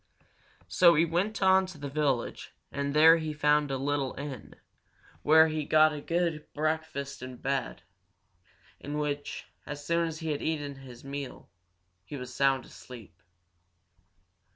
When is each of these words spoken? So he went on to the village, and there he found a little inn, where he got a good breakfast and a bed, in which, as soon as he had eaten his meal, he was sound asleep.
So 0.67 0.95
he 0.95 1.05
went 1.05 1.43
on 1.43 1.67
to 1.67 1.77
the 1.77 1.87
village, 1.87 2.55
and 2.71 2.95
there 2.95 3.17
he 3.17 3.33
found 3.33 3.69
a 3.69 3.77
little 3.77 4.15
inn, 4.17 4.55
where 5.21 5.47
he 5.47 5.63
got 5.63 5.93
a 5.93 6.01
good 6.01 6.51
breakfast 6.53 7.21
and 7.21 7.35
a 7.35 7.37
bed, 7.37 7.83
in 8.79 8.97
which, 8.97 9.45
as 9.67 9.85
soon 9.85 10.07
as 10.07 10.17
he 10.17 10.31
had 10.31 10.41
eaten 10.41 10.77
his 10.77 11.03
meal, 11.03 11.51
he 12.03 12.17
was 12.17 12.33
sound 12.33 12.65
asleep. 12.65 13.21